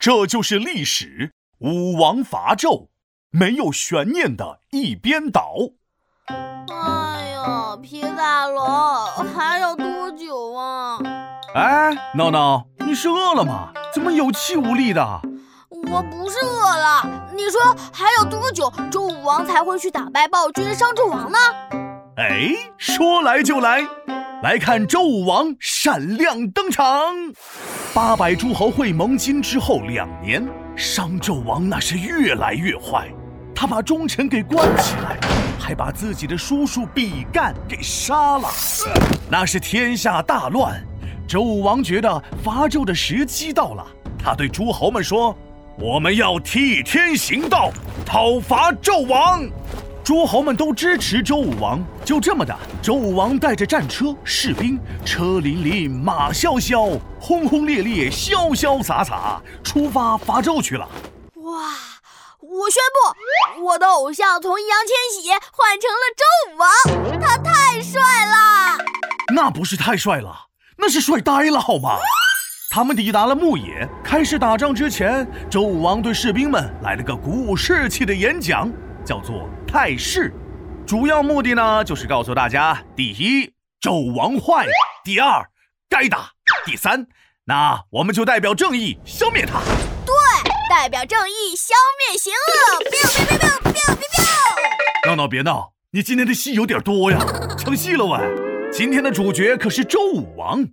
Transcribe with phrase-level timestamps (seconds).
[0.00, 1.32] 这就是历史。
[1.58, 2.88] 武王伐纣，
[3.30, 5.52] 没有悬念的一边倒。
[6.26, 8.66] 哎呀，皮大龙，
[9.36, 10.98] 还要多久啊？
[11.54, 13.74] 哎，闹闹，你是饿了吗？
[13.92, 15.20] 怎么有气无力的？
[15.68, 17.30] 我不是饿了。
[17.34, 17.60] 你说
[17.92, 21.38] 还要多久，周武王才会去打败暴君商纣王呢？
[22.16, 23.86] 哎，说来就来，
[24.42, 26.86] 来看周武王闪亮登场。
[27.92, 30.42] 八百诸侯会盟金之后两年，
[30.74, 33.06] 商纣王那是越来越坏，
[33.54, 35.18] 他把忠臣给关起来，
[35.58, 38.48] 还把自己的叔叔比干给杀了，
[39.30, 40.82] 那是天下大乱。
[41.28, 43.86] 周武王觉得伐纣的时机到了，
[44.18, 45.36] 他对诸侯们说
[45.78, 47.70] ：“我们要替天行道，
[48.06, 49.46] 讨伐纣王。”
[50.10, 51.80] 诸侯们都支持周武王。
[52.04, 60.84] 就这么的，周武王带着战车、士兵，车林林，马萧萧，轰轰烈烈，潇潇洒洒，出发伐纣去了。
[61.34, 61.52] 哇！
[62.40, 62.82] 我宣
[63.54, 68.84] 布，我的偶像从易烊千玺换成了周武王，他太帅了。
[69.32, 70.34] 那不是太帅了。
[70.76, 71.90] 那是帅呆了，好吗？
[72.68, 78.68] 他们抵达了牧野，开始打仗之前，周武王对士兵们来了个鼓舞士气的演讲，
[79.04, 80.32] 叫做态势。
[80.86, 84.66] 主要目的呢，就是告诉大家：第一，纣王坏；
[85.04, 85.44] 第二，
[85.88, 86.30] 该打；
[86.64, 87.06] 第三，
[87.44, 89.60] 那我们就代表正义消灭他。
[90.04, 90.14] 对，
[90.68, 92.84] 代表正义消灭邪恶。
[92.90, 95.08] biu biu biu biu biu biu。
[95.08, 97.18] 闹闹别闹，你今天的戏有点多呀，
[97.56, 98.18] 抢戏了喂。
[98.72, 100.64] 今天的主角可是周武王，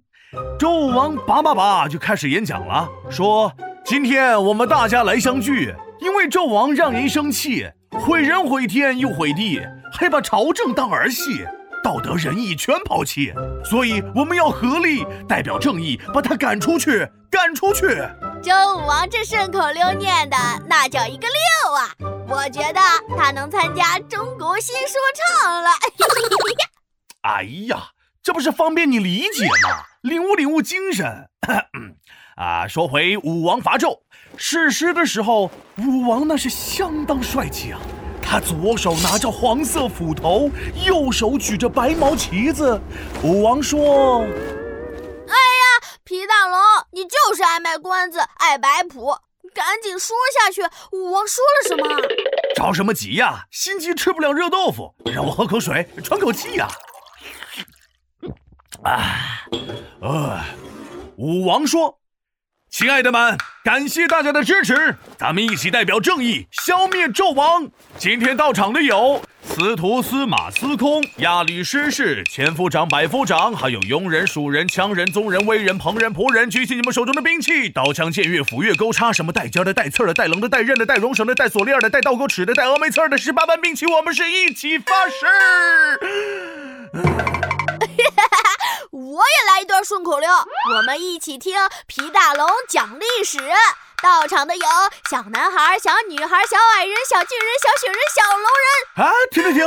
[0.59, 3.52] 周武王叭叭叭就开始演讲了，说
[3.86, 9.62] ：“今天我们大家来相聚，因为纣王让人生气，毁人毁天又毁地，
[9.94, 11.46] 还把朝政当儿戏，
[11.84, 17.88] 道德仁义全抛弃，所以我们要合力代表正义，把他赶出去，赶出去。”
[18.44, 21.90] 周武王这顺口溜念的那叫一个溜啊！
[22.28, 22.80] 我觉得
[23.18, 25.70] 他能参加中国新说唱了。
[27.24, 27.90] 哎呀，
[28.22, 29.84] 这不是方便你理解吗？
[30.02, 31.30] 领悟领悟精神。
[32.38, 33.98] 啊，说回武王伐纣，
[34.38, 35.50] 史诗的时候，
[35.80, 37.80] 武王那是相当帅气啊。
[38.22, 40.52] 他左手拿着黄色斧头，
[40.86, 42.80] 右手举着白毛旗子。
[43.24, 46.59] 武王说：“哎呀，皮大龙，
[46.92, 49.18] 你就是爱卖关子，爱摆谱，
[49.52, 50.62] 赶紧说下去。
[50.92, 51.88] 武王说了什么？
[52.56, 53.47] 着什么急呀？
[53.50, 56.68] 心急吃不了热豆腐，让我喝口水，喘口气呀。”
[58.84, 59.42] 啊，
[60.02, 60.40] 呃，
[61.18, 61.97] 武王说
[62.69, 67.67] ：“亲爱的们，感谢大家的支持，咱们一起代表正义消灭纣王。
[67.97, 76.50] 今天到场的有司徒、司马、司空、亚里、师士、千夫长、百夫长，还有庸人、蜀人、羌人、宗人、威人、彭人、仆人。
[76.50, 85.25] 举起你们手中的兵器，刀枪剑钺斧钺钩叉，什么带尖的、带刺的、带棱的、带刃的、带绒绳的、带锁链的、带倒钩齿的、带峨眉刺的十八般兵器，我们是一起发誓。
[89.88, 90.30] 顺口溜，
[90.75, 91.56] 我们一起听
[91.86, 93.40] 皮大龙讲历史。
[94.03, 94.66] 到场的有
[95.09, 99.08] 小男孩、小女孩、小矮人、小巨人、小雪人、小龙人。
[99.08, 99.64] 啊，停停停！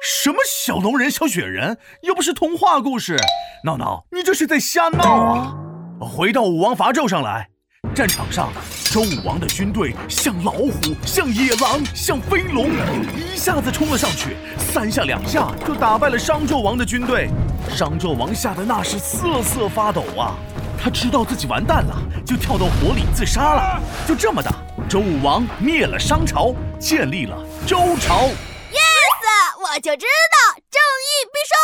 [0.00, 1.76] 什么小龙人、小雪人？
[2.02, 3.16] 又不是童话故事。
[3.64, 5.52] 闹闹，你这是在瞎闹啊！
[6.00, 7.48] 回到武王伐纣上来。
[7.96, 8.52] 战场上，
[8.92, 10.70] 周武王的军队像老虎，
[11.04, 12.70] 像野狼，像飞龙，
[13.16, 17.28] 一下子冲了上去，三下两下就打败了商纣王的军队。
[17.70, 20.34] 商纣王吓得那是瑟瑟发抖啊！
[20.80, 23.80] 他知道自己完蛋了，就跳到火里自杀了。
[24.06, 24.50] 就这么的，
[24.88, 27.36] 周武王灭了商朝，建立了
[27.66, 28.28] 周朝。
[28.70, 31.56] Yes，我就知道正义必胜。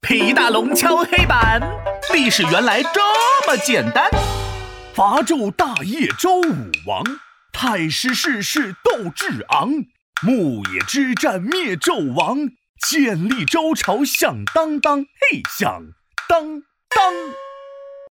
[0.00, 1.60] 皮大龙敲黑板，
[2.12, 3.00] 历史原来这
[3.48, 4.10] 么简单。
[4.94, 7.02] 伐纣大业周武王，
[7.52, 9.70] 太师世世斗志昂。
[10.22, 12.38] 牧野之战灭纣王，
[12.88, 15.82] 建立周朝响当当，嘿响
[16.28, 17.12] 当当。